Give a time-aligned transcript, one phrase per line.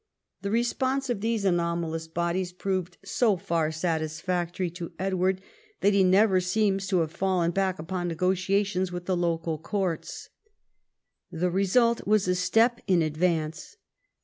[0.41, 5.41] The response of these anomalous bodies proved so far satisfactory to Edward
[5.81, 10.29] that he never seems to have fallen back upon negotia tions with the local courts.
[11.31, 13.77] The result was a step in advance.